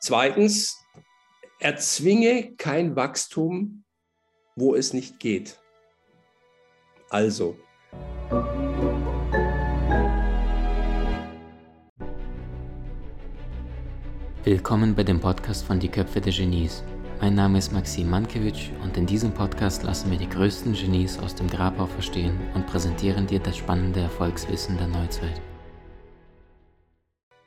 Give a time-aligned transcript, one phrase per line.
[0.00, 0.78] Zweitens,
[1.58, 3.82] erzwinge kein Wachstum,
[4.54, 5.58] wo es nicht geht.
[7.10, 7.56] Also,
[14.44, 16.84] Willkommen bei dem Podcast von Die Köpfe der Genies.
[17.20, 21.34] Mein Name ist Maxim Mankewitsch und in diesem Podcast lassen wir die größten Genies aus
[21.34, 25.40] dem Grabau verstehen und präsentieren dir das spannende Erfolgswissen der Neuzeit.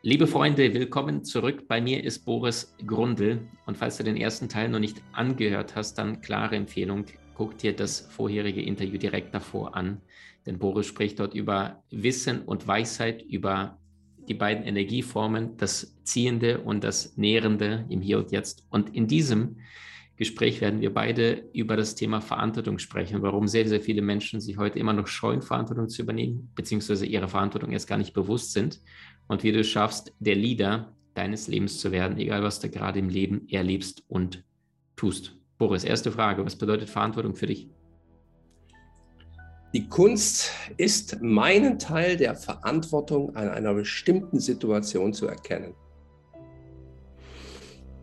[0.04, 1.68] Liebe Freunde, willkommen zurück.
[1.68, 3.48] Bei mir ist Boris Grundl.
[3.68, 7.06] Und falls du den ersten Teil noch nicht angehört hast, dann klare Empfehlung,
[7.36, 10.02] guck dir das vorherige Interview direkt davor an.
[10.48, 13.78] Denn Boris spricht dort über Wissen und Weisheit, über
[14.28, 18.66] die beiden Energieformen, das Ziehende und das Nährende im Hier und Jetzt.
[18.72, 19.58] Und in diesem
[20.18, 24.58] Gespräch werden wir beide über das Thema Verantwortung sprechen, warum sehr, sehr viele Menschen sich
[24.58, 28.82] heute immer noch scheuen, Verantwortung zu übernehmen, beziehungsweise ihrer Verantwortung erst gar nicht bewusst sind
[29.32, 33.08] und wie du schaffst, der Leader deines Lebens zu werden, egal was du gerade im
[33.08, 34.44] Leben erlebst und
[34.98, 35.38] tust.
[35.58, 37.70] Boris, erste Frage, was bedeutet Verantwortung für dich?
[39.74, 45.76] Die Kunst ist, meinen Teil der Verantwortung an einer bestimmten Situation zu erkennen.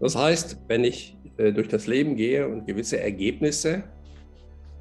[0.00, 3.84] Das heißt, wenn ich äh, durch das Leben gehe und gewisse Ergebnisse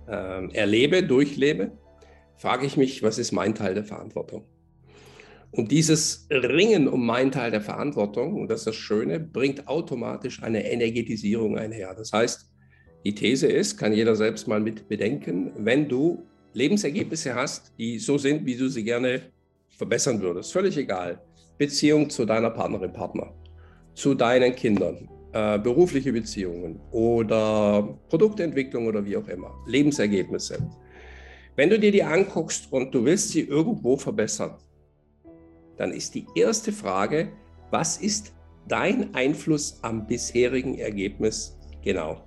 [0.08, 1.74] äh, erlebe, durchlebe,
[2.38, 4.46] frage ich mich, was ist mein Teil der Verantwortung?
[5.52, 10.44] Und dieses Ringen um meinen Teil der Verantwortung, und das ist das Schöne, bringt automatisch
[10.44, 11.94] eine Energetisierung einher.
[11.96, 12.48] Das heißt,
[13.06, 18.18] die These ist, kann jeder selbst mal mit bedenken, wenn du Lebensergebnisse hast, die so
[18.18, 19.22] sind, wie du sie gerne
[19.70, 21.22] verbessern würdest, völlig egal.
[21.58, 23.34] Beziehung zu deiner Partnerin, Partner,
[23.94, 30.58] zu deinen Kindern, äh, berufliche Beziehungen oder Produktentwicklung oder wie auch immer, Lebensergebnisse.
[31.56, 34.56] Wenn du dir die anguckst und du willst sie irgendwo verbessern,
[35.78, 37.32] dann ist die erste Frage,
[37.72, 38.34] was ist
[38.68, 42.24] dein Einfluss am bisherigen Ergebnis genau?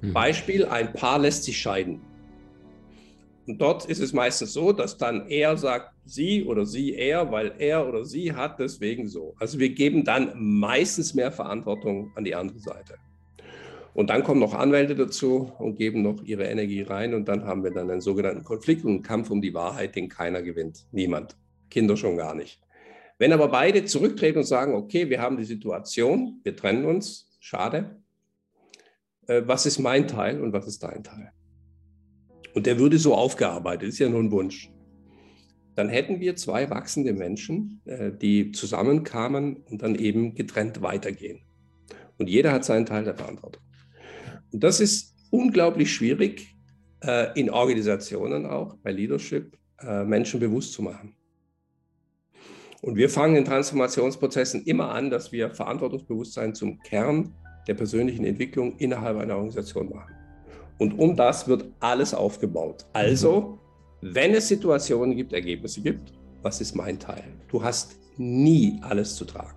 [0.00, 0.12] Mhm.
[0.12, 2.00] Beispiel, ein Paar lässt sich scheiden.
[3.46, 7.54] Und dort ist es meistens so, dass dann er sagt, sie oder sie er, weil
[7.58, 9.34] er oder sie hat deswegen so.
[9.38, 12.94] Also wir geben dann meistens mehr Verantwortung an die andere Seite.
[13.94, 17.62] Und dann kommen noch Anwälte dazu und geben noch ihre Energie rein und dann haben
[17.62, 20.86] wir dann einen sogenannten Konflikt und einen Kampf um die Wahrheit, den keiner gewinnt.
[20.92, 21.36] Niemand.
[21.68, 22.60] Kinder schon gar nicht.
[23.18, 27.96] Wenn aber beide zurücktreten und sagen, okay, wir haben die Situation, wir trennen uns, schade,
[29.26, 31.30] äh, was ist mein Teil und was ist dein Teil?
[32.54, 34.70] Und der würde so aufgearbeitet, ist ja nur ein Wunsch.
[35.74, 41.42] Dann hätten wir zwei wachsende Menschen, äh, die zusammenkamen und dann eben getrennt weitergehen.
[42.18, 43.62] Und jeder hat seinen Teil der Verantwortung.
[44.52, 46.54] Und das ist unglaublich schwierig
[47.02, 51.16] äh, in Organisationen auch, bei Leadership, äh, Menschen bewusst zu machen.
[52.82, 57.32] Und wir fangen in Transformationsprozessen immer an, dass wir Verantwortungsbewusstsein zum Kern
[57.68, 60.14] der persönlichen Entwicklung innerhalb einer Organisation machen.
[60.78, 62.84] Und um das wird alles aufgebaut.
[62.92, 63.60] Also,
[64.00, 67.22] wenn es Situationen gibt, Ergebnisse gibt, was ist mein Teil?
[67.48, 69.56] Du hast nie alles zu tragen.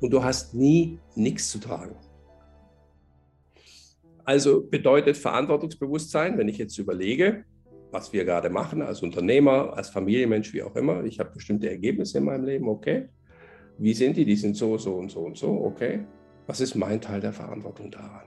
[0.00, 1.94] Und du hast nie nichts zu tragen.
[4.24, 7.44] Also bedeutet Verantwortungsbewusstsein, wenn ich jetzt überlege,
[7.90, 12.18] was wir gerade machen als Unternehmer, als Familienmensch, wie auch immer, ich habe bestimmte Ergebnisse
[12.18, 13.08] in meinem Leben, okay.
[13.78, 14.24] Wie sind die?
[14.24, 16.06] Die sind so, so und so und so, okay.
[16.46, 18.26] Was ist mein Teil der Verantwortung daran?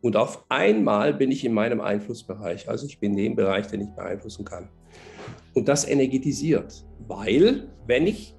[0.00, 3.82] Und auf einmal bin ich in meinem Einflussbereich, also ich bin in dem Bereich, den
[3.82, 4.68] ich beeinflussen kann.
[5.54, 8.34] Und das energetisiert, weil wenn ich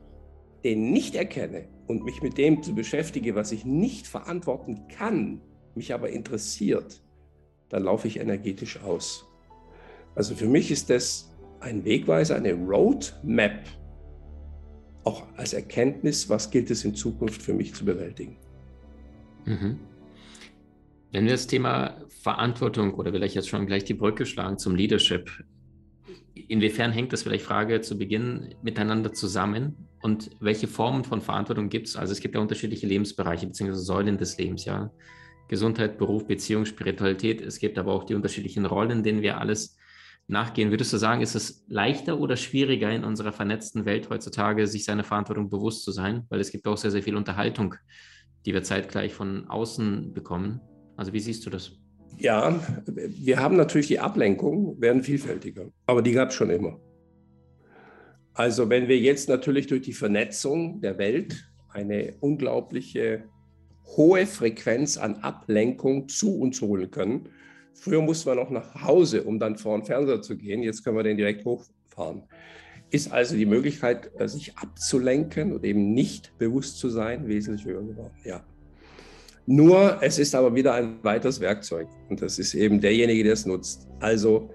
[0.64, 5.42] den nicht erkenne und mich mit dem zu beschäftige, was ich nicht verantworten kann,
[5.76, 7.02] mich aber interessiert,
[7.70, 9.26] dann laufe ich energetisch aus.
[10.16, 13.64] Also für mich ist das ein Wegweiser, eine Roadmap,
[15.04, 18.38] auch als Erkenntnis, was gilt es in Zukunft für mich zu bewältigen.
[19.46, 19.80] Mhm.
[21.12, 25.30] Wenn wir das Thema Verantwortung oder vielleicht jetzt schon gleich die Brücke schlagen zum Leadership,
[26.48, 31.88] inwiefern hängt das vielleicht Frage zu Beginn miteinander zusammen und welche Formen von Verantwortung gibt
[31.88, 31.96] es?
[31.96, 33.74] Also es gibt ja unterschiedliche Lebensbereiche bzw.
[33.74, 34.92] Säulen des Lebens, ja.
[35.48, 37.42] Gesundheit, Beruf, Beziehung, Spiritualität.
[37.42, 39.78] Es gibt aber auch die unterschiedlichen Rollen, denen wir alles
[40.28, 40.72] nachgehen.
[40.72, 45.04] Würdest du sagen, ist es leichter oder schwieriger in unserer vernetzten Welt heutzutage, sich seiner
[45.04, 46.26] Verantwortung bewusst zu sein?
[46.30, 47.76] Weil es gibt auch sehr, sehr viel Unterhaltung,
[48.46, 50.62] die wir zeitgleich von außen bekommen.
[50.96, 51.74] Also wie siehst du das?
[52.18, 56.80] Ja, wir haben natürlich die Ablenkung, werden vielfältiger, aber die gab es schon immer.
[58.34, 63.26] Also wenn wir jetzt natürlich durch die Vernetzung der Welt eine unglaubliche
[63.86, 67.30] hohe Frequenz an Ablenkung zu uns holen können.
[67.74, 70.64] Früher musste man noch nach Hause, um dann vor den Fernseher zu gehen.
[70.64, 72.24] Jetzt können wir den direkt hochfahren.
[72.92, 77.82] ist also die Möglichkeit, äh, sich abzulenken und eben nicht bewusst zu sein, wesentlich höher
[77.82, 78.14] geworden.
[78.24, 78.44] Ja.
[79.46, 83.46] Nur, es ist aber wieder ein weiteres Werkzeug und das ist eben derjenige, der es
[83.46, 83.88] nutzt.
[84.00, 84.50] Also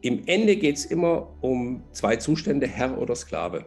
[0.00, 3.66] im Ende geht es immer um zwei Zustände, Herr oder Sklave.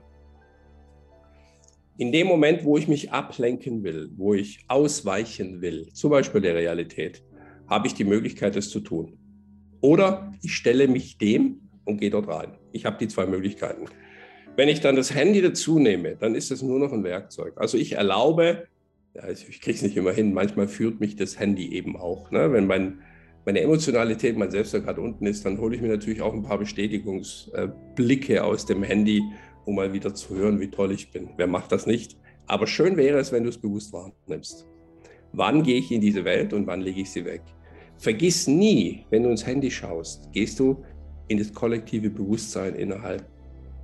[2.01, 6.55] In dem Moment, wo ich mich ablenken will, wo ich ausweichen will, zum Beispiel der
[6.55, 7.23] Realität,
[7.67, 9.19] habe ich die Möglichkeit, es zu tun.
[9.81, 12.57] Oder ich stelle mich dem und gehe dort rein.
[12.71, 13.85] Ich habe die zwei Möglichkeiten.
[14.55, 17.53] Wenn ich dann das Handy dazu nehme, dann ist es nur noch ein Werkzeug.
[17.57, 18.65] Also ich erlaube,
[19.13, 22.31] ja, ich kriege es nicht immer hin, manchmal führt mich das Handy eben auch.
[22.31, 22.51] Ne?
[22.51, 23.01] Wenn mein,
[23.45, 26.57] meine Emotionalität, mein Selbstwert gerade unten ist, dann hole ich mir natürlich auch ein paar
[26.57, 29.21] Bestätigungsblicke aus dem Handy,
[29.65, 31.29] um mal wieder zu hören, wie toll ich bin.
[31.37, 32.17] Wer macht das nicht?
[32.47, 34.67] Aber schön wäre es, wenn du es bewusst wahrnimmst.
[35.33, 37.41] Wann gehe ich in diese Welt und wann lege ich sie weg?
[37.97, 40.83] Vergiss nie, wenn du ins Handy schaust, gehst du
[41.27, 43.25] in das kollektive Bewusstsein innerhalb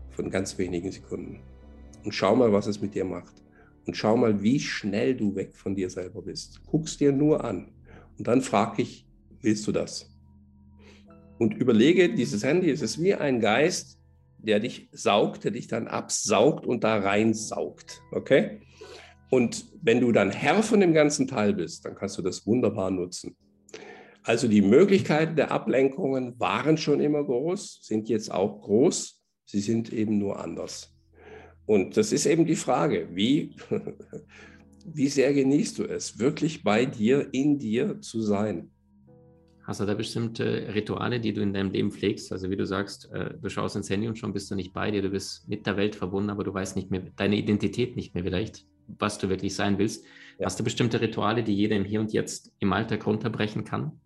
[0.09, 1.39] von ganz wenigen Sekunden.
[2.03, 3.35] Und schau mal, was es mit dir macht.
[3.85, 6.59] Und schau mal, wie schnell du weg von dir selber bist.
[6.65, 7.71] Guck's dir nur an.
[8.17, 9.07] Und dann frag ich,
[9.41, 10.09] willst du das?
[11.37, 13.96] Und überlege, dieses Handy, es ist wie ein Geist,
[14.39, 18.01] der dich saugt, der dich dann absaugt und da reinsaugt.
[18.11, 18.61] Okay?
[19.29, 22.91] Und wenn du dann Herr von dem ganzen Teil bist, dann kannst du das wunderbar
[22.91, 23.35] nutzen.
[24.23, 29.93] Also die Möglichkeiten der Ablenkungen waren schon immer groß, sind jetzt auch groß, sie sind
[29.93, 30.93] eben nur anders.
[31.65, 33.55] Und das ist eben die Frage, wie,
[34.85, 38.71] wie sehr genießt du es, wirklich bei dir, in dir zu sein?
[39.67, 42.31] Hast du da bestimmte Rituale, die du in deinem Leben pflegst?
[42.31, 44.91] Also wie du sagst, äh, du schaust ins Handy und schon bist du nicht bei
[44.91, 48.15] dir, du bist mit der Welt verbunden, aber du weißt nicht mehr, deine Identität nicht
[48.15, 50.05] mehr vielleicht, was du wirklich sein willst.
[50.39, 50.45] Ja.
[50.45, 53.99] Hast du bestimmte Rituale, die jeder im Hier und Jetzt im Alltag runterbrechen kann?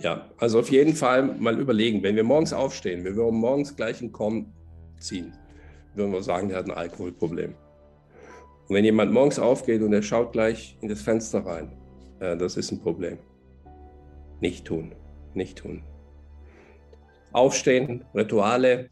[0.00, 4.00] Ja, also auf jeden Fall mal überlegen, wenn wir morgens aufstehen, wir würden morgens gleich
[4.00, 4.52] einen Korn
[4.98, 5.32] ziehen,
[5.94, 7.54] würden wir sagen, der hat ein Alkoholproblem.
[8.66, 11.70] Und wenn jemand morgens aufgeht und er schaut gleich in das Fenster rein,
[12.18, 13.18] äh, das ist ein Problem.
[14.40, 14.94] Nicht tun,
[15.34, 15.82] nicht tun.
[17.32, 18.90] Aufstehen, Rituale,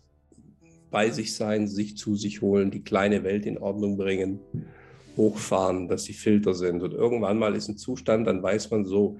[0.90, 4.40] bei sich sein, sich zu sich holen, die kleine Welt in Ordnung bringen,
[5.16, 6.82] hochfahren, dass die Filter sind.
[6.82, 9.18] Und irgendwann mal ist ein Zustand, dann weiß man so,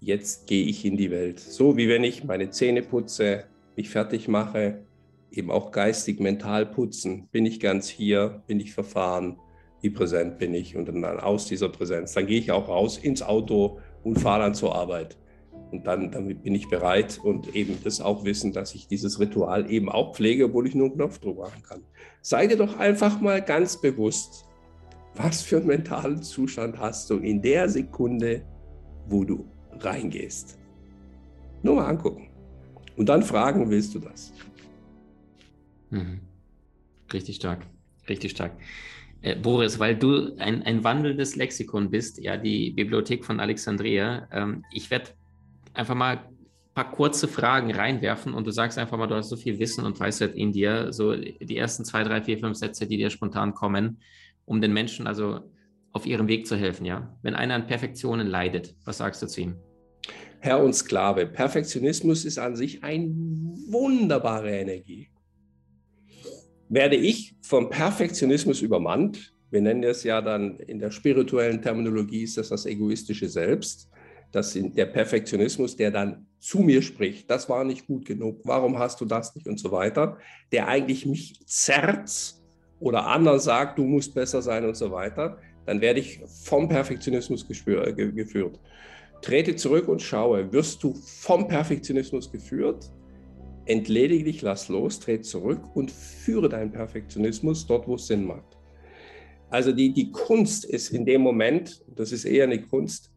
[0.00, 1.40] jetzt gehe ich in die Welt.
[1.40, 3.44] So wie wenn ich meine Zähne putze,
[3.76, 4.84] mich fertig mache,
[5.30, 7.28] eben auch geistig, mental putzen.
[7.32, 9.38] Bin ich ganz hier, bin ich verfahren,
[9.80, 12.12] wie präsent bin ich und dann aus dieser Präsenz.
[12.12, 15.16] Dann gehe ich auch raus ins Auto und fahre dann zur Arbeit.
[15.72, 19.70] Und dann damit bin ich bereit und eben das auch wissen, dass ich dieses Ritual
[19.70, 21.82] eben auch pflege, obwohl ich nur einen Knopfdruck machen kann.
[22.20, 24.44] Sei dir doch einfach mal ganz bewusst,
[25.14, 28.44] was für einen mentalen Zustand hast du in der Sekunde,
[29.06, 29.46] wo du
[29.80, 30.58] reingehst.
[31.62, 32.28] Nur mal angucken.
[32.96, 34.30] Und dann fragen, willst du das?
[35.88, 36.20] Mhm.
[37.12, 37.66] Richtig stark,
[38.10, 38.52] richtig stark.
[39.22, 44.28] Äh, Boris, weil du ein, ein wandelndes Lexikon bist, ja, die Bibliothek von Alexandria.
[44.32, 45.10] Ähm, ich werde
[45.74, 49.36] einfach mal ein paar kurze Fragen reinwerfen und du sagst einfach mal, du hast so
[49.36, 52.96] viel Wissen und Weisheit in dir, so die ersten zwei, drei, vier, fünf Sätze, die
[52.96, 54.00] dir spontan kommen,
[54.44, 55.40] um den Menschen also
[55.92, 57.14] auf ihrem Weg zu helfen, ja.
[57.22, 59.56] Wenn einer an Perfektionen leidet, was sagst du zu ihm?
[60.40, 61.26] Herr und Sklave.
[61.26, 63.08] Perfektionismus ist an sich eine
[63.68, 65.08] wunderbare Energie.
[66.68, 72.38] Werde ich vom Perfektionismus übermannt, wir nennen es ja dann in der spirituellen Terminologie, ist
[72.38, 73.90] das das egoistische Selbst,
[74.32, 78.78] das sind der Perfektionismus, der dann zu mir spricht, das war nicht gut genug, warum
[78.78, 80.18] hast du das nicht und so weiter,
[80.50, 82.34] der eigentlich mich zerrt
[82.80, 87.46] oder anderen sagt, du musst besser sein und so weiter, dann werde ich vom Perfektionismus
[87.48, 88.58] äh, geführt.
[89.20, 92.90] Trete zurück und schaue, wirst du vom Perfektionismus geführt?
[93.66, 98.58] Entledige dich, lass los, trete zurück und führe deinen Perfektionismus dort, wo es Sinn macht.
[99.48, 103.11] Also die, die Kunst ist in dem Moment, das ist eher eine Kunst,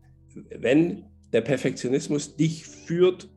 [0.59, 3.29] wenn der Perfektionismus dich führt,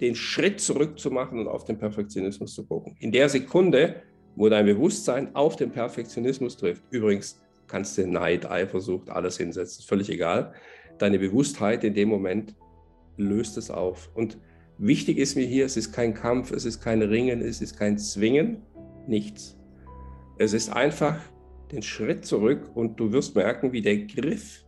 [0.00, 2.96] den Schritt zurück zu machen und auf den Perfektionismus zu gucken.
[2.98, 4.02] In der Sekunde,
[4.34, 10.10] wo dein Bewusstsein auf den Perfektionismus trifft, übrigens kannst du Neid, Eifersucht, alles hinsetzen, völlig
[10.10, 10.52] egal.
[10.98, 12.54] Deine Bewusstheit in dem Moment
[13.16, 14.10] löst es auf.
[14.14, 14.38] Und
[14.78, 17.98] wichtig ist mir hier, es ist kein Kampf, es ist kein Ringen, es ist kein
[17.98, 18.62] Zwingen,
[19.06, 19.56] nichts.
[20.38, 21.20] Es ist einfach
[21.70, 24.64] den Schritt zurück und du wirst merken, wie der Griff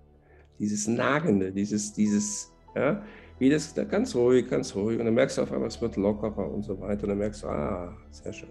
[0.58, 3.02] dieses Nagende, dieses, dieses, ja,
[3.38, 4.98] wie das da ganz ruhig, ganz ruhig.
[4.98, 7.04] Und dann merkst du auf einmal, es wird lockerer und so weiter.
[7.04, 8.48] Und dann merkst du, ah, sehr schön.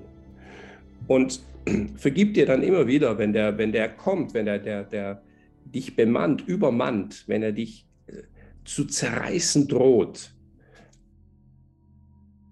[1.07, 1.41] Und
[1.95, 5.23] vergib dir dann immer wieder, wenn der, wenn der kommt, wenn der, der, der
[5.65, 8.23] dich bemannt, übermannt, wenn er dich äh,
[8.65, 10.35] zu zerreißen droht.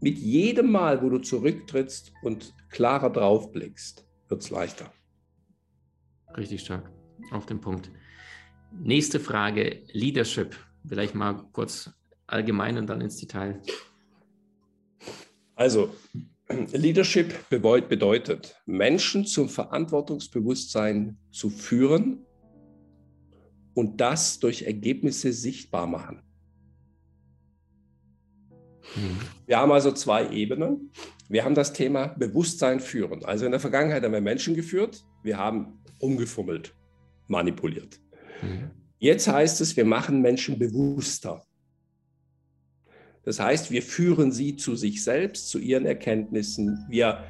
[0.02, 4.92] mit jedem Mal, wo du zurücktrittst und klarer drauf blickst, wird es leichter.
[6.36, 6.90] Richtig stark.
[7.32, 7.92] Auf den Punkt.
[8.80, 10.56] Nächste Frage: Leadership.
[10.88, 11.92] Vielleicht mal kurz
[12.28, 13.62] allgemein und dann ins Detail.
[15.56, 15.94] Also,
[16.74, 22.26] Leadership bedeutet, Menschen zum Verantwortungsbewusstsein zu führen
[23.74, 26.24] und das durch Ergebnisse sichtbar machen.
[28.94, 29.18] Hm.
[29.46, 30.92] Wir haben also zwei Ebenen.
[31.30, 33.24] Wir haben das Thema Bewusstsein führen.
[33.24, 36.76] Also in der Vergangenheit haben wir Menschen geführt, wir haben umgefummelt,
[37.28, 38.02] manipuliert.
[38.42, 38.72] Mhm.
[39.00, 41.44] Jetzt heißt es, wir machen Menschen bewusster.
[43.24, 46.86] Das heißt, wir führen sie zu sich selbst, zu ihren Erkenntnissen.
[46.90, 47.24] Wir,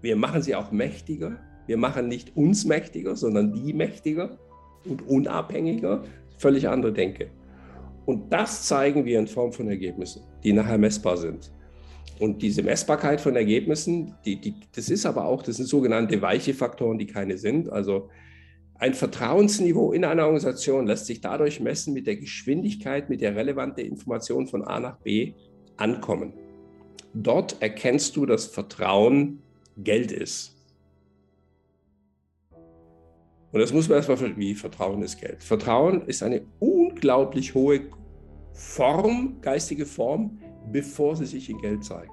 [0.00, 1.38] wir machen sie auch mächtiger.
[1.66, 4.38] Wir machen nicht uns mächtiger, sondern die mächtiger
[4.84, 6.04] und unabhängiger.
[6.38, 7.30] Völlig andere Denke.
[8.04, 11.52] Und das zeigen wir in Form von Ergebnissen, die nachher messbar sind.
[12.18, 16.54] Und diese Messbarkeit von Ergebnissen, die, die, das ist aber auch, das sind sogenannte weiche
[16.54, 17.68] Faktoren, die keine sind.
[17.70, 18.08] Also
[18.74, 23.84] ein Vertrauensniveau in einer Organisation lässt sich dadurch messen mit der Geschwindigkeit, mit der relevanten
[23.84, 25.34] Information von A nach B
[25.76, 26.32] ankommen.
[27.14, 29.42] Dort erkennst du, dass Vertrauen
[29.76, 30.56] Geld ist.
[33.52, 35.42] Und das muss man erstmal verstehen, wie Vertrauen ist Geld.
[35.42, 37.82] Vertrauen ist eine unglaublich hohe
[38.54, 40.38] Form, geistige Form,
[40.70, 42.10] bevor sie sich in Geld zeigt.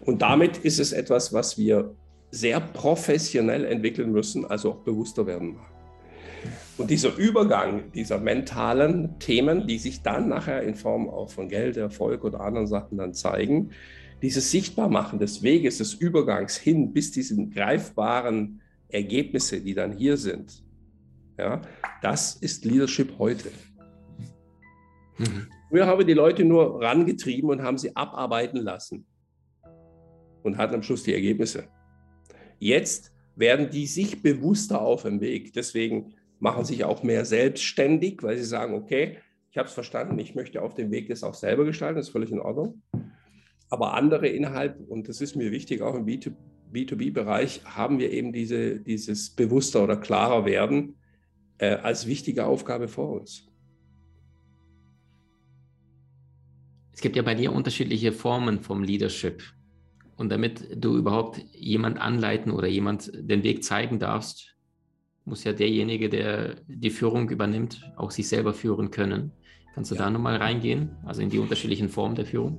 [0.00, 1.94] Und damit ist es etwas, was wir
[2.30, 5.56] sehr professionell entwickeln müssen, also auch bewusster werden.
[6.78, 11.76] Und dieser Übergang dieser mentalen Themen, die sich dann nachher in Form auch von Geld,
[11.76, 13.70] Erfolg oder anderen Sachen dann zeigen,
[14.22, 20.62] dieses Sichtbarmachen des Weges, des Übergangs hin bis diesen greifbaren Ergebnisse, die dann hier sind,
[21.38, 21.62] ja,
[22.02, 23.50] das ist Leadership heute.
[25.18, 25.46] Mhm.
[25.70, 29.06] Früher haben wir die Leute nur rangetrieben und haben sie abarbeiten lassen
[30.42, 31.68] und hatten am Schluss die Ergebnisse.
[32.60, 35.54] Jetzt werden die sich bewusster auf dem Weg.
[35.54, 39.16] Deswegen machen sich auch mehr selbstständig, weil sie sagen, okay,
[39.50, 42.12] ich habe es verstanden, ich möchte auf dem Weg das auch selber gestalten, das ist
[42.12, 42.82] völlig in Ordnung.
[43.70, 48.78] Aber andere innerhalb, und das ist mir wichtig, auch im B2B-Bereich, haben wir eben diese,
[48.78, 50.96] dieses bewusster oder klarer werden
[51.58, 53.46] äh, als wichtige Aufgabe vor uns.
[56.92, 59.42] Es gibt ja bei dir unterschiedliche Formen vom Leadership.
[60.20, 64.54] Und damit du überhaupt jemand anleiten oder jemand den Weg zeigen darfst,
[65.24, 69.32] muss ja derjenige, der die Führung übernimmt, auch sich selber führen können.
[69.74, 70.02] Kannst du ja.
[70.02, 72.58] da nochmal reingehen, also in die unterschiedlichen Formen der Führung?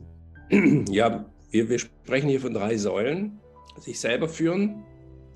[0.89, 3.39] Ja, wir, wir sprechen hier von drei Säulen.
[3.77, 4.83] Sich selber führen,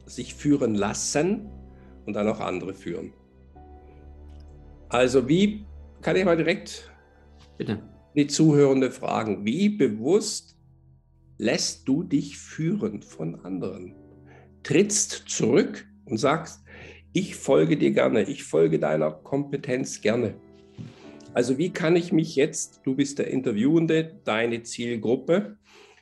[0.07, 1.47] sich führen lassen
[2.07, 3.13] und dann auch andere führen.
[4.89, 5.63] Also wie,
[6.01, 6.91] kann ich mal direkt
[7.59, 7.83] Bitte.
[8.15, 10.54] die Zuhörende fragen, wie bewusst
[11.37, 13.95] lässt du dich führen von anderen.
[14.63, 16.63] Trittst zurück und sagst,
[17.13, 20.35] ich folge dir gerne, ich folge deiner Kompetenz gerne.
[21.33, 25.57] Also wie kann ich mich jetzt, du bist der Interviewende, deine Zielgruppe,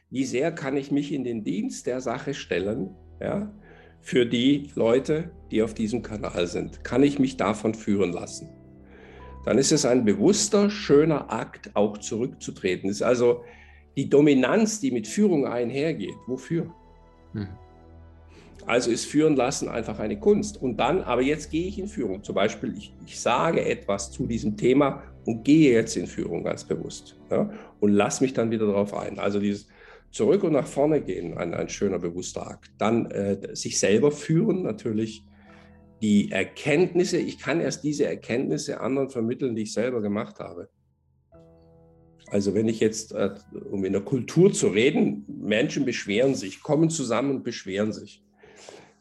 [0.09, 3.51] wie sehr kann ich mich in den Dienst der Sache stellen, ja,
[3.99, 6.83] für die Leute, die auf diesem Kanal sind?
[6.83, 8.49] Kann ich mich davon führen lassen?
[9.45, 12.89] Dann ist es ein bewusster, schöner Akt, auch zurückzutreten.
[12.89, 13.43] Das ist also
[13.95, 16.15] die Dominanz, die mit Führung einhergeht.
[16.27, 16.73] Wofür?
[17.33, 17.47] Hm.
[18.65, 20.61] Also ist Führen lassen einfach eine Kunst.
[20.61, 22.23] Und dann, aber jetzt gehe ich in Führung.
[22.23, 26.63] Zum Beispiel, ich, ich sage etwas zu diesem Thema und gehe jetzt in Führung ganz
[26.63, 27.17] bewusst.
[27.29, 29.19] Ja, und lasse mich dann wieder darauf ein.
[29.19, 29.67] Also dieses
[30.11, 32.71] Zurück und nach vorne gehen, ein, ein schöner bewusster Akt.
[32.77, 35.23] Dann äh, sich selber führen, natürlich
[36.01, 37.17] die Erkenntnisse.
[37.17, 40.69] Ich kann erst diese Erkenntnisse anderen vermitteln, die ich selber gemacht habe.
[42.33, 43.29] Also wenn ich jetzt, äh,
[43.69, 48.23] um in der Kultur zu reden, Menschen beschweren sich, kommen zusammen und beschweren sich.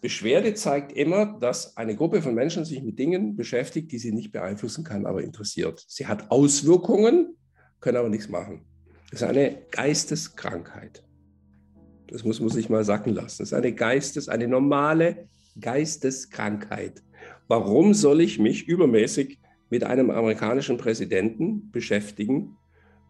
[0.02, 4.32] Beschwerde zeigt immer, dass eine Gruppe von Menschen sich mit Dingen beschäftigt, die sie nicht
[4.32, 5.82] beeinflussen kann, aber interessiert.
[5.88, 7.34] Sie hat Auswirkungen,
[7.80, 8.66] können aber nichts machen.
[9.10, 11.02] Das ist eine Geisteskrankheit.
[12.08, 13.38] Das muss man sich mal sacken lassen.
[13.38, 15.26] Das ist eine Geistes, eine normale
[15.58, 17.02] Geisteskrankheit.
[17.48, 19.38] Warum soll ich mich übermäßig
[19.70, 22.58] mit einem amerikanischen Präsidenten beschäftigen,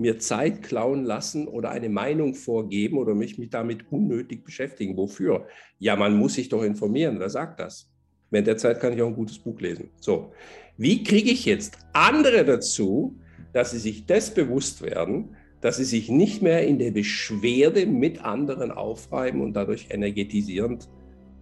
[0.02, 4.97] mir Zeit klauen lassen oder eine Meinung vorgeben oder mich, damit unnötig beschäftigen.
[4.97, 5.47] Wofür?
[5.78, 7.18] Ja, man muss sich doch informieren.
[7.18, 7.90] Wer sagt das?
[8.30, 9.90] Während der Zeit kann ich auch ein gutes Buch lesen.
[10.00, 10.32] So,
[10.76, 13.16] wie kriege ich jetzt andere dazu,
[13.52, 18.25] dass sie sich das bewusst werden, dass sie sich nicht mehr in der Beschwerde mit
[18.25, 20.88] anderen aufreiben und dadurch energetisierend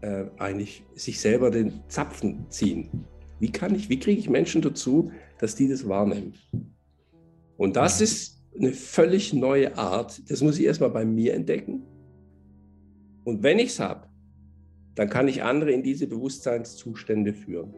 [0.03, 2.91] äh, eigentlich sich selber den Zapfen ziehen?
[3.39, 6.35] Wie kann ich, wie kriege ich Menschen dazu, dass die das wahrnehmen?
[7.57, 10.23] Und das ist eine völlig neue Art.
[10.31, 11.83] Das muss ich erstmal bei mir entdecken.
[13.25, 14.09] Und wenn ich es habe,
[14.95, 17.75] dann kann ich andere in diese Bewusstseinszustände führen.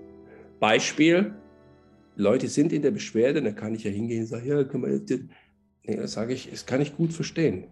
[0.61, 1.35] Beispiel,
[2.17, 5.11] Leute sind in der Beschwerde, dann kann ich ja hingehen und sagen, ja, man jetzt,
[5.85, 7.65] nee, das sage ich, das kann ich gut verstehen.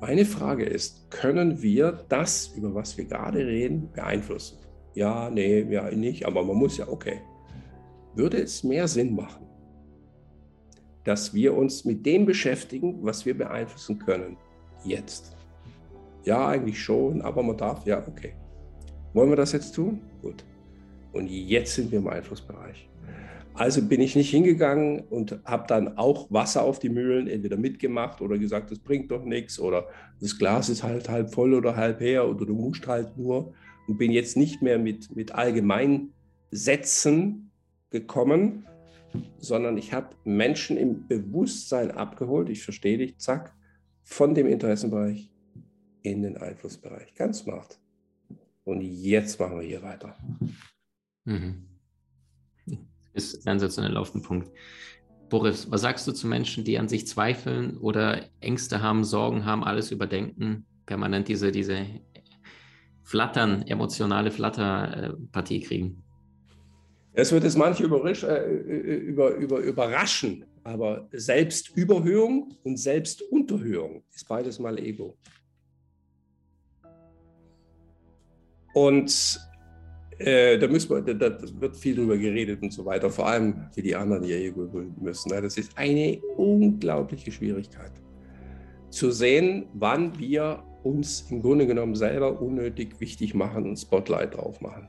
[0.00, 4.58] Meine Frage ist, können wir das, über was wir gerade reden, beeinflussen?
[4.94, 7.20] Ja, nee, ja, nicht, aber man muss ja, okay.
[8.14, 9.46] Würde es mehr Sinn machen,
[11.04, 14.36] dass wir uns mit dem beschäftigen, was wir beeinflussen können,
[14.84, 15.36] jetzt?
[16.24, 18.34] Ja, eigentlich schon, aber man darf, ja, okay.
[19.12, 20.00] Wollen wir das jetzt tun?
[20.22, 20.44] Gut.
[21.12, 22.88] Und jetzt sind wir im Einflussbereich.
[23.54, 28.22] Also bin ich nicht hingegangen und habe dann auch Wasser auf die Mühlen entweder mitgemacht
[28.22, 29.88] oder gesagt, das bringt doch nichts oder
[30.20, 33.52] das Glas ist halt halb voll oder halb her oder du musst halt nur
[33.88, 37.50] und bin jetzt nicht mehr mit, mit Allgemeinsätzen
[37.90, 38.66] gekommen,
[39.38, 43.54] sondern ich habe Menschen im Bewusstsein abgeholt, ich verstehe dich, zack,
[44.02, 45.30] von dem Interessenbereich
[46.02, 47.14] in den Einflussbereich.
[47.14, 47.78] Ganz smart.
[48.64, 50.16] Und jetzt machen wir hier weiter.
[51.24, 51.68] Mhm.
[53.12, 54.50] Ist sensationell auf den Punkt.
[55.28, 59.64] Boris, was sagst du zu Menschen, die an sich zweifeln oder Ängste haben, Sorgen haben,
[59.64, 61.86] alles überdenken, permanent diese, diese
[63.02, 66.01] Flattern, emotionale Flatterpartie kriegen?
[67.14, 74.78] Es wird es manche äh, über, über, überraschen, aber Selbstüberhöhung und Selbstunterhöhung ist beides mal
[74.78, 75.16] Ego.
[78.74, 79.38] Und
[80.18, 83.66] äh, da, müssen wir, da, da, wird viel drüber geredet und so weiter, vor allem
[83.74, 85.28] wie die anderen ihr Ego gründen müssen.
[85.30, 87.92] Das ist eine unglaubliche Schwierigkeit.
[88.88, 94.60] Zu sehen, wann wir uns im Grunde genommen selber unnötig wichtig machen und Spotlight drauf
[94.60, 94.88] machen.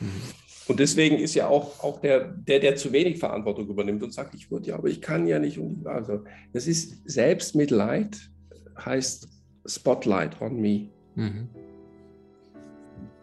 [0.00, 0.45] Mhm.
[0.68, 4.34] Und deswegen ist ja auch, auch der, der, der zu wenig Verantwortung übernimmt und sagt,
[4.34, 5.58] ich würde ja, aber ich kann ja nicht.
[5.58, 8.18] Und also, das ist Selbstmitleid,
[8.84, 9.28] heißt
[9.64, 10.88] Spotlight on me.
[11.14, 11.48] Mhm.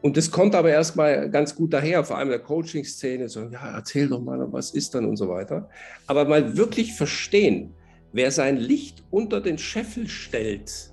[0.01, 3.75] Und das kommt aber erstmal ganz gut daher, vor allem in der Coaching-Szene, so, ja,
[3.75, 5.69] erzähl doch mal, was ist dann und so weiter.
[6.07, 7.73] Aber mal wirklich verstehen,
[8.11, 10.91] wer sein Licht unter den Scheffel stellt,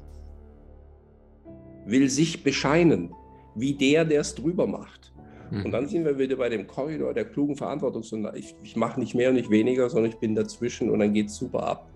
[1.87, 3.13] will sich bescheinen,
[3.57, 5.00] wie der, der es drüber macht.
[5.51, 5.65] Mhm.
[5.67, 8.03] Und dann sind wir wieder bei dem Korridor der klugen Verantwortung.
[8.35, 11.27] Ich, ich mache nicht mehr und nicht weniger, sondern ich bin dazwischen und dann geht
[11.29, 11.91] es super ab.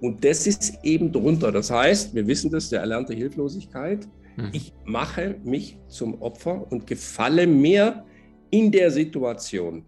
[0.00, 1.52] Und das ist eben drunter.
[1.52, 4.50] Das heißt, wir wissen das, der erlernte Hilflosigkeit hm.
[4.52, 8.04] Ich mache mich zum Opfer und gefalle mir
[8.50, 9.84] in der Situation.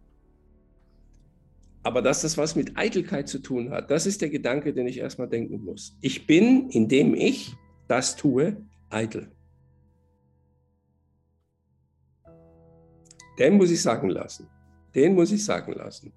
[1.83, 4.99] Aber dass das was mit Eitelkeit zu tun hat, das ist der Gedanke, den ich
[4.99, 5.97] erstmal denken muss.
[6.01, 7.55] Ich bin, indem ich
[7.87, 8.57] das tue,
[8.91, 9.31] eitel.
[13.39, 14.49] Den muss ich sagen lassen.
[14.95, 16.13] Den muss ich sagen lassen.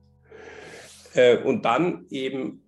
[1.13, 2.61] Äh, und dann eben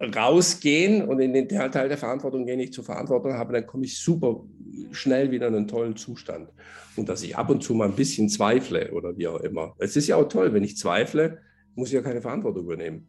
[0.00, 3.98] rausgehen und in den Teil der Verantwortung gehen, ich zur Verantwortung habe, dann komme ich
[3.98, 4.42] super
[4.90, 6.50] schnell wieder in einen tollen Zustand.
[6.96, 9.74] Und dass ich ab und zu mal ein bisschen zweifle oder wie auch immer.
[9.78, 11.38] Es ist ja auch toll, wenn ich zweifle,
[11.74, 13.08] muss ich ja keine Verantwortung übernehmen.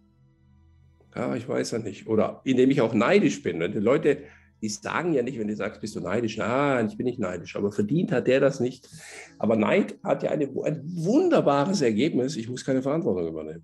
[1.15, 2.07] Ja, ich weiß ja nicht.
[2.07, 3.59] Oder indem ich auch neidisch bin.
[3.59, 4.23] Wenn die Leute,
[4.65, 6.37] die sagen ja nicht, wenn du sagst, bist du neidisch?
[6.37, 7.55] Nein, ich bin nicht neidisch.
[7.55, 8.89] Aber verdient hat der das nicht.
[9.37, 12.35] Aber Neid hat ja eine, ein wunderbares Ergebnis.
[12.35, 13.63] Ich muss keine Verantwortung übernehmen.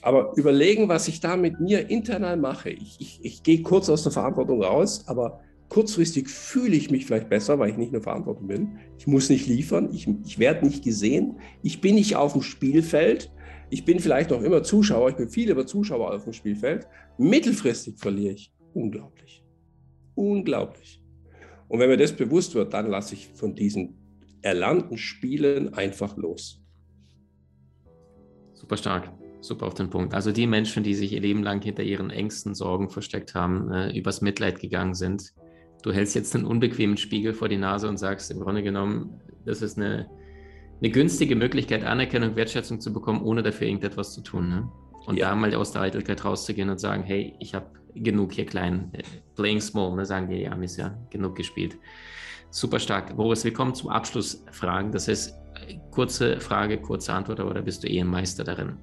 [0.00, 2.70] Aber überlegen, was ich da mit mir internal mache.
[2.70, 7.28] Ich, ich, ich gehe kurz aus der Verantwortung raus, aber kurzfristig fühle ich mich vielleicht
[7.28, 8.78] besser, weil ich nicht nur Verantwortung bin.
[8.98, 13.30] Ich muss nicht liefern, ich, ich werde nicht gesehen, ich bin nicht auf dem Spielfeld.
[13.70, 16.86] Ich bin vielleicht noch immer Zuschauer, ich bin viel über Zuschauer auf dem Spielfeld.
[17.18, 19.44] Mittelfristig verliere ich unglaublich.
[20.14, 21.02] Unglaublich.
[21.68, 23.98] Und wenn mir das bewusst wird, dann lasse ich von diesen
[24.42, 26.62] erlernten Spielen einfach los.
[28.54, 29.12] Super stark.
[29.40, 30.14] Super auf den Punkt.
[30.14, 33.96] Also die Menschen, die sich ihr Leben lang hinter ihren Ängsten, Sorgen versteckt haben, äh,
[33.96, 35.32] übers Mitleid gegangen sind.
[35.82, 39.62] Du hältst jetzt einen unbequemen Spiegel vor die Nase und sagst im Grunde genommen, das
[39.62, 40.10] ist eine,
[40.80, 44.48] eine günstige Möglichkeit, Anerkennung, Wertschätzung zu bekommen, ohne dafür irgendetwas zu tun.
[44.48, 44.72] Ne?
[45.06, 45.30] Und ja.
[45.30, 49.02] da mal aus der Eitelkeit rauszugehen und sagen, hey, ich habe genug hier klein, äh,
[49.36, 51.76] playing small, ne, sagen die Amis ja, genug gespielt.
[52.50, 53.16] Super stark.
[53.16, 54.90] Boris, wir kommen zum Abschlussfragen.
[54.90, 55.34] Das heißt,
[55.90, 58.76] kurze Frage, kurze Antwort, aber da bist du eh ein Meister darin.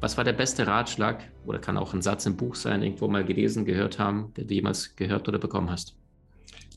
[0.00, 3.24] Was war der beste Ratschlag oder kann auch ein Satz im Buch sein, irgendwo mal
[3.24, 5.96] gelesen, gehört haben, den du jemals gehört oder bekommen hast?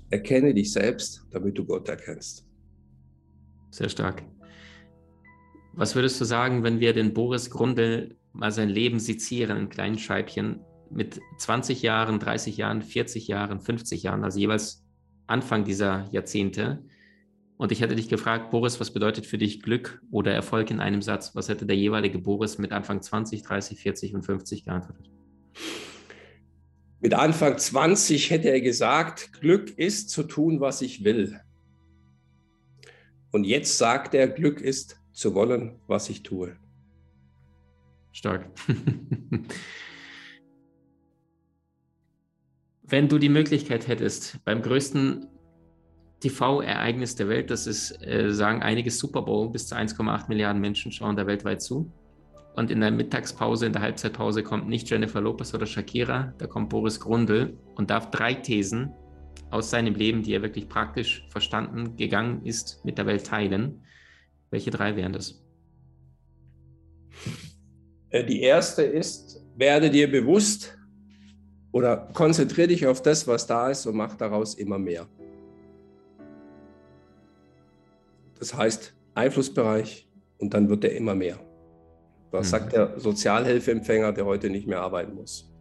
[0.10, 2.46] Erkenne dich selbst, damit du Gott erkennst.
[3.72, 4.24] Sehr stark.
[5.74, 9.98] Was würdest du sagen, wenn wir den Boris Grundel mal sein Leben sezieren in kleinen
[9.98, 10.60] Scheibchen
[10.94, 14.86] mit 20 Jahren, 30 Jahren, 40 Jahren, 50 Jahren, also jeweils
[15.28, 16.84] Anfang dieser Jahrzehnte?
[17.58, 21.02] Und ich hätte dich gefragt, Boris, was bedeutet für dich Glück oder Erfolg in einem
[21.02, 21.36] Satz?
[21.36, 25.10] Was hätte der jeweilige Boris mit Anfang 20, 30, 40 und 50 geantwortet?
[27.00, 31.40] Mit Anfang 20 hätte er gesagt, Glück ist zu tun, was ich will.
[33.32, 36.56] Und jetzt sagt er, Glück ist zu wollen, was ich tue.
[38.12, 38.50] Stark.
[42.94, 45.26] Wenn du die Möglichkeit hättest, beim größten
[46.20, 50.92] TV-Ereignis der Welt, das ist, äh, sagen einige Super Bowl, bis zu 1,8 Milliarden Menschen
[50.92, 51.92] schauen da weltweit zu.
[52.56, 56.70] Und in der Mittagspause, in der Halbzeitpause kommt nicht Jennifer Lopez oder Shakira, da kommt
[56.70, 58.94] Boris Grundl und darf drei Thesen
[59.50, 63.82] aus seinem Leben, die er wirklich praktisch verstanden gegangen ist, mit der Welt teilen.
[64.52, 65.44] Welche drei wären das?
[68.12, 70.78] Äh, die erste ist, werde dir bewusst
[71.74, 75.08] oder konzentriere dich auf das, was da ist und mach daraus immer mehr.
[78.40, 80.08] Das heißt Einflussbereich
[80.38, 81.40] und dann wird er immer mehr.
[82.32, 82.52] Das mhm.
[82.52, 85.52] sagt der Sozialhilfeempfänger, der heute nicht mehr arbeiten muss.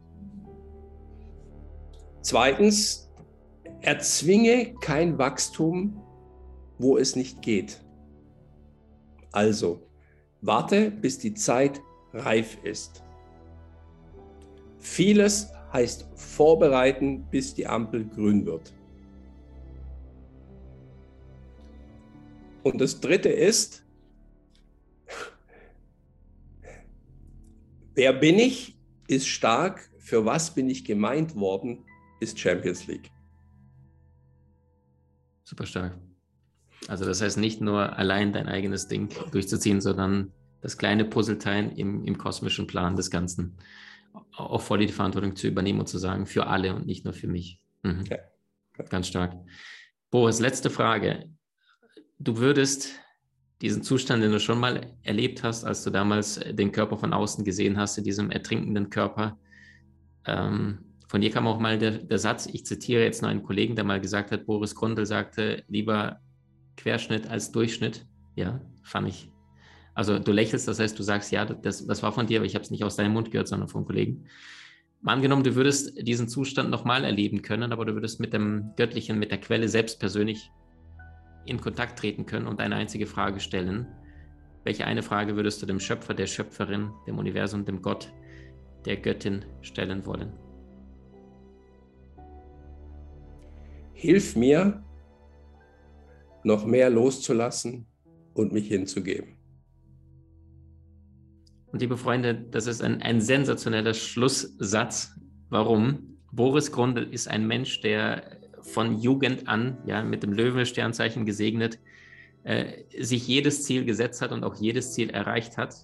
[2.20, 3.11] Zweitens,
[3.81, 6.01] erzwinge kein Wachstum,
[6.79, 7.83] wo es nicht geht.
[9.33, 9.81] Also,
[10.42, 11.81] warte, bis die Zeit
[12.12, 13.03] reif ist.
[14.79, 18.72] Vieles heißt vorbereiten, bis die Ampel grün wird.
[22.62, 23.85] Und das Dritte ist,
[27.94, 28.76] wer bin ich,
[29.08, 31.85] ist stark, für was bin ich gemeint worden,
[32.20, 33.11] ist Champions League.
[35.44, 35.98] Super stark.
[36.88, 42.04] Also das heißt nicht nur allein dein eigenes Ding durchzuziehen, sondern das kleine Puzzleteil im,
[42.04, 43.56] im kosmischen Plan des Ganzen
[44.37, 47.29] auch voll die Verantwortung zu übernehmen und zu sagen, für alle und nicht nur für
[47.29, 47.61] mich.
[47.83, 48.05] Mhm.
[48.09, 48.18] Ja.
[48.88, 49.37] Ganz stark.
[50.11, 51.31] Boris, letzte Frage.
[52.18, 52.90] Du würdest
[53.61, 57.44] diesen Zustand, den du schon mal erlebt hast, als du damals den Körper von außen
[57.44, 59.38] gesehen hast, in diesem ertrinkenden Körper,
[60.27, 63.77] ähm, von dir kam auch mal der, der, Satz, ich zitiere jetzt nur einen Kollegen,
[63.77, 66.20] der mal gesagt hat, Boris Grundl sagte, lieber
[66.79, 68.07] Querschnitt als Durchschnitt.
[68.35, 69.32] Ja, fand ich
[69.94, 72.55] also du lächelst, das heißt, du sagst, ja, das, das war von dir, aber ich
[72.55, 74.24] habe es nicht aus deinem Mund gehört, sondern vom Kollegen.
[75.05, 79.31] Angenommen, du würdest diesen Zustand nochmal erleben können, aber du würdest mit dem Göttlichen, mit
[79.33, 80.50] der Quelle selbst persönlich
[81.44, 83.87] in Kontakt treten können und eine einzige Frage stellen.
[84.64, 88.12] Welche eine Frage würdest du dem Schöpfer, der Schöpferin, dem Universum, dem Gott,
[88.85, 90.33] der Göttin stellen wollen?
[93.92, 94.85] Hilf mir,
[96.44, 97.87] noch mehr loszulassen
[98.35, 99.41] und mich hinzugeben.
[101.72, 105.18] Und liebe Freunde, das ist ein, ein sensationeller Schlusssatz.
[105.48, 106.18] Warum?
[106.30, 111.78] Boris Grundl ist ein Mensch, der von Jugend an, ja, mit dem Löwensternzeichen gesegnet,
[112.44, 115.74] äh, sich jedes Ziel gesetzt hat und auch jedes Ziel erreicht hat.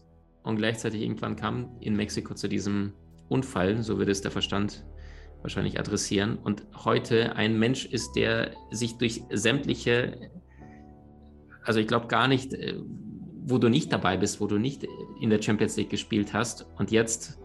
[0.42, 2.92] Und gleichzeitig irgendwann kam in Mexiko zu diesem
[3.29, 4.85] Unfall, so würde es der Verstand
[5.40, 6.37] wahrscheinlich adressieren.
[6.37, 10.31] Und heute ein Mensch ist, der sich durch sämtliche,
[11.62, 12.74] also ich glaube gar nicht, äh,
[13.46, 14.87] wo du nicht dabei bist, wo du nicht
[15.20, 17.38] in der Champions League gespielt hast und jetzt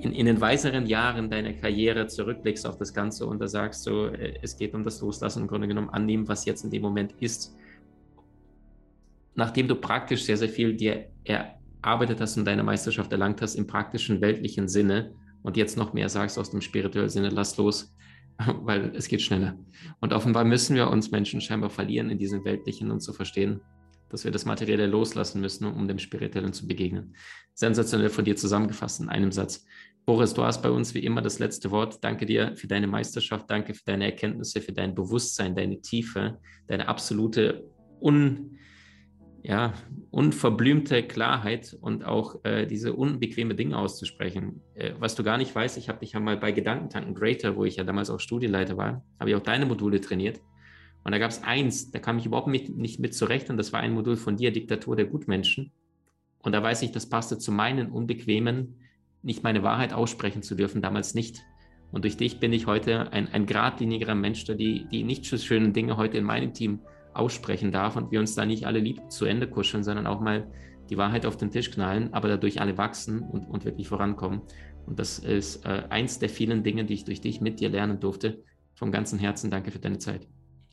[0.00, 4.06] in, in den weiteren Jahren deiner Karriere zurückblickst auf das Ganze und da sagst du,
[4.06, 7.14] äh, es geht um das Loslassen, im Grunde genommen annehmen, was jetzt in dem Moment
[7.20, 7.54] ist.
[9.34, 13.66] Nachdem du praktisch sehr, sehr viel dir erarbeitet hast und deine Meisterschaft erlangt hast im
[13.66, 17.94] praktischen weltlichen Sinne und jetzt noch mehr sagst aus dem spirituellen Sinne, lass los,
[18.62, 19.58] weil es geht schneller.
[20.00, 23.60] Und offenbar müssen wir uns Menschen scheinbar verlieren in diesem weltlichen und zu verstehen,
[24.10, 27.14] dass wir das Materielle loslassen müssen, um dem Spirituellen zu begegnen.
[27.54, 29.64] Sensationell von dir zusammengefasst in einem Satz.
[30.06, 32.02] Boris, du hast bei uns wie immer das letzte Wort.
[32.02, 36.88] Danke dir für deine Meisterschaft, danke für deine Erkenntnisse, für dein Bewusstsein, deine Tiefe, deine
[36.88, 37.64] absolute
[38.00, 38.58] un,
[39.42, 39.74] ja,
[40.10, 44.62] unverblümte Klarheit und auch äh, diese unbequeme Dinge auszusprechen.
[44.74, 47.64] Äh, was du gar nicht weißt, ich habe dich ja mal bei Gedankentanken Greater, wo
[47.64, 50.40] ich ja damals auch Studienleiter war, habe ich auch deine Module trainiert.
[51.02, 53.72] Und da gab es eins, da kam ich überhaupt mit, nicht mit zurecht und das
[53.72, 55.72] war ein Modul von dir, Diktatur der Gutmenschen.
[56.42, 58.76] Und da weiß ich, das passte zu meinen unbequemen,
[59.22, 61.42] nicht meine Wahrheit aussprechen zu dürfen, damals nicht.
[61.92, 65.36] Und durch dich bin ich heute ein, ein geradlinigerer Mensch, der die, die nicht so
[65.36, 66.80] schönen Dinge heute in meinem Team
[67.12, 70.46] aussprechen darf und wir uns da nicht alle lieb zu Ende kuscheln, sondern auch mal
[70.88, 74.42] die Wahrheit auf den Tisch knallen, aber dadurch alle wachsen und, und wirklich vorankommen.
[74.86, 78.00] Und das ist äh, eins der vielen Dinge, die ich durch dich mit dir lernen
[78.00, 78.42] durfte.
[78.74, 80.26] Vom ganzen Herzen danke für deine Zeit.